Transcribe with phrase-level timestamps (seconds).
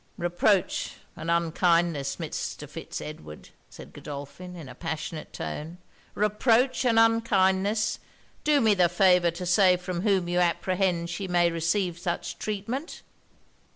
[0.17, 2.15] 'Reproach and unkindness!
[2.15, 2.67] Mr.
[2.67, 5.77] Fitz Edward,' said Godolphin, in a passionate tone
[6.15, 7.99] 'Reproach and unkindness!
[8.43, 13.03] Do me the favour to say from whom you apprehend she may receive such treatment?'